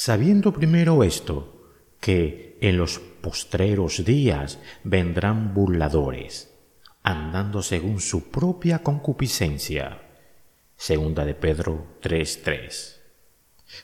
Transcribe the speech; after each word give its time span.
Sabiendo 0.00 0.52
primero 0.52 1.02
esto, 1.02 1.72
que 2.00 2.56
en 2.60 2.76
los 2.78 3.00
postreros 3.00 4.04
días 4.04 4.60
vendrán 4.84 5.54
burladores, 5.54 6.54
andando 7.02 7.64
según 7.64 8.00
su 8.00 8.30
propia 8.30 8.84
concupiscencia. 8.84 10.00
Segunda 10.76 11.24
de 11.24 11.34
Pedro 11.34 11.98
3:3. 12.00 13.00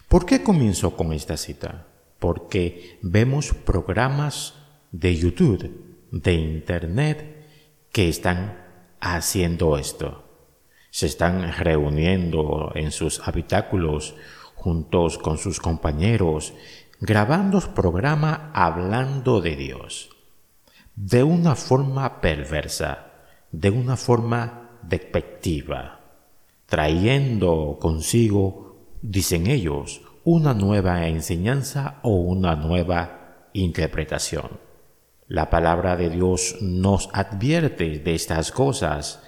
¿Por 0.07 0.25
qué 0.25 0.45
comienzo 0.45 0.97
con 0.97 1.13
esta 1.13 1.37
cita? 1.37 1.89
Porque 2.21 3.01
vemos 3.03 3.53
programas 3.53 4.55
de 4.93 5.17
YouTube, 5.17 5.99
de 6.13 6.33
Internet, 6.33 7.45
que 7.91 8.09
están 8.09 8.65
haciendo 9.01 9.77
esto. 9.79 10.23
Se 10.91 11.07
están 11.07 11.53
reuniendo 11.55 12.71
en 12.77 12.93
sus 12.93 13.19
habitáculos 13.27 14.15
juntos 14.65 15.19
con 15.19 15.37
sus 15.37 15.61
compañeros, 15.61 16.55
grabando 16.99 17.61
programa 17.75 18.51
hablando 18.55 19.43
de 19.43 19.57
Dios, 19.57 20.09
de 20.97 21.23
una 21.23 21.55
forma 21.55 22.23
perversa, 22.23 23.13
de 23.53 23.69
una 23.69 23.99
forma 23.99 24.79
despectiva, 24.83 26.01
trayendo 26.65 27.77
consigo, 27.79 28.89
dicen 29.03 29.49
ellos, 29.49 30.01
una 30.25 30.55
nueva 30.55 31.09
enseñanza 31.09 32.01
o 32.03 32.15
una 32.15 32.57
nueva 32.57 33.49
interpretación. 33.53 34.61
La 35.29 35.51
palabra 35.51 35.95
de 35.99 36.09
Dios 36.09 36.57
nos 36.63 37.11
advierte 37.13 37.99
de 37.99 38.15
estas 38.15 38.51
cosas 38.51 39.23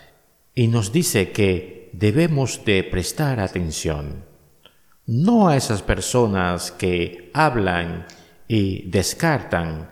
y 0.55 0.68
nos 0.68 0.92
dice 0.92 1.30
que 1.32 1.91
debemos 1.92 2.64
de 2.64 2.82
prestar 2.84 3.38
atención 3.38 4.24
no 5.06 5.48
a 5.48 5.56
esas 5.56 5.83
personas 5.83 6.73
que 6.73 7.30
hablan 7.33 8.06
y 8.48 8.88
descartan 8.91 9.91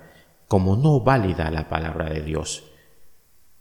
como 0.48 0.76
no 0.76 1.00
válida 1.00 1.50
la 1.50 1.68
palabra 1.68 2.10
de 2.10 2.22
Dios, 2.22 2.64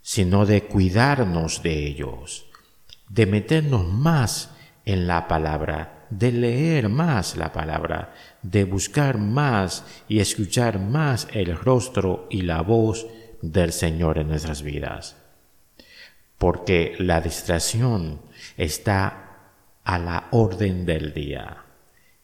sino 0.01 0.45
de 0.45 0.63
cuidarnos 0.63 1.63
de 1.63 1.87
ellos, 1.87 2.47
de 3.09 3.25
meternos 3.25 3.87
más 3.87 4.51
en 4.85 5.07
la 5.07 5.27
palabra, 5.27 6.07
de 6.09 6.31
leer 6.31 6.89
más 6.89 7.37
la 7.37 7.51
palabra, 7.51 8.13
de 8.41 8.65
buscar 8.65 9.17
más 9.17 9.85
y 10.07 10.19
escuchar 10.19 10.79
más 10.79 11.27
el 11.31 11.57
rostro 11.57 12.27
y 12.29 12.41
la 12.41 12.61
voz 12.61 13.07
del 13.41 13.71
Señor 13.71 14.17
en 14.17 14.27
nuestras 14.27 14.61
vidas. 14.61 15.15
Porque 16.37 16.95
la 16.99 17.21
distracción 17.21 18.21
está 18.57 19.22
a 19.83 19.99
la 19.99 20.27
orden 20.31 20.85
del 20.85 21.13
día. 21.13 21.63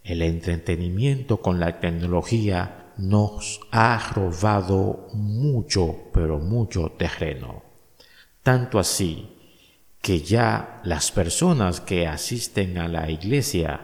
El 0.03 0.21
entretenimiento 0.21 1.41
con 1.41 1.59
la 1.59 1.79
tecnología 1.79 2.93
nos 2.97 3.61
ha 3.71 4.11
robado 4.13 5.07
mucho, 5.13 6.09
pero 6.13 6.39
mucho 6.39 6.91
terreno. 6.97 7.63
Tanto 8.43 8.79
así 8.79 9.37
que 10.01 10.21
ya 10.21 10.81
las 10.83 11.11
personas 11.11 11.81
que 11.81 12.07
asisten 12.07 12.77
a 12.77 12.87
la 12.87 13.09
iglesia 13.09 13.81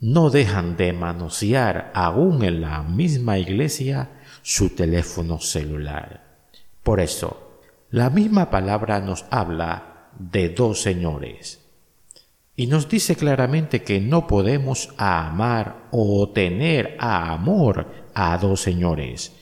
no 0.00 0.30
dejan 0.30 0.76
de 0.76 0.92
manosear 0.92 1.90
aún 1.94 2.44
en 2.44 2.60
la 2.60 2.82
misma 2.82 3.38
iglesia 3.38 4.10
su 4.42 4.70
teléfono 4.70 5.40
celular. 5.40 6.38
Por 6.82 7.00
eso, 7.00 7.60
la 7.90 8.10
misma 8.10 8.50
palabra 8.50 9.00
nos 9.00 9.24
habla 9.30 10.10
de 10.18 10.50
dos 10.50 10.82
señores, 10.82 11.65
y 12.56 12.66
nos 12.66 12.88
dice 12.88 13.16
claramente 13.16 13.82
que 13.82 14.00
no 14.00 14.26
podemos 14.26 14.88
amar 14.96 15.88
o 15.90 16.30
tener 16.30 16.96
a 16.98 17.30
amor 17.32 18.08
a 18.14 18.36
dos 18.38 18.62
señores, 18.62 19.36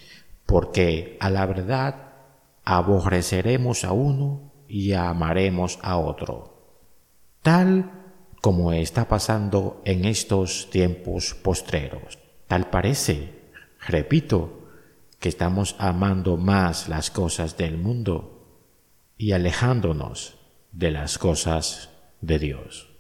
porque 0.47 1.17
a 1.21 1.31
la 1.31 1.47
verdad 1.47 2.13
aborreceremos 2.65 3.85
a 3.85 3.93
uno 3.93 4.53
y 4.69 4.93
amaremos 4.95 5.79
a 5.83 5.97
otro, 5.97 6.83
tal 7.43 8.03
como 8.41 8.73
está 8.73 9.09
pasando 9.09 9.81
en 9.85 10.05
estos 10.05 10.69
tiempos 10.71 11.35
postreros. 11.35 12.19
Tal 12.47 12.69
parece, 12.69 13.33
repito, 13.87 14.69
que 15.19 15.31
estamos 15.31 15.77
amando 15.79 16.37
más 16.37 16.89
las 16.89 17.11
cosas 17.11 17.57
del 17.57 17.79
mundo 17.79 18.35
y 19.17 19.33
alejándonos 19.33 20.37
de 20.73 20.91
las 20.91 21.17
cosas 21.17 21.89
de 22.21 22.39
Dios. 22.39 22.91